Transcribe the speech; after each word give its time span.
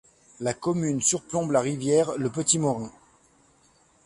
La 0.39 0.55
commune 0.55 0.99
surplombe 0.99 1.51
la 1.51 1.59
rivière 1.61 2.17
le 2.17 2.31
petit 2.31 2.57
Morin. 2.57 2.89